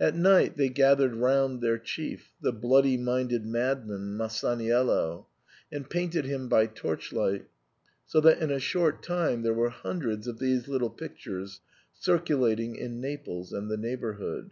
At 0.00 0.16
night 0.16 0.56
they 0.56 0.68
gathered 0.68 1.14
round 1.14 1.60
their 1.60 1.78
chief, 1.78 2.32
the 2.40 2.50
bloody 2.50 2.96
minded 2.96 3.46
madman 3.46 4.16
Masaniello,* 4.18 5.26
and 5.70 5.88
painted 5.88 6.24
him 6.24 6.48
by 6.48 6.66
torchlight, 6.66 7.46
so 8.04 8.20
that 8.22 8.38
in 8.42 8.50
a 8.50 8.58
short 8.58 9.04
time 9.04 9.42
there 9.42 9.54
were 9.54 9.70
hun 9.70 10.00
dreds 10.00 10.26
of 10.26 10.40
these 10.40 10.66
little 10.66 10.90
pictures" 10.90 11.60
circulating 11.94 12.74
in 12.74 13.00
Naples 13.00 13.52
and 13.52 13.70
the 13.70 13.76
neighbourhood. 13.76 14.50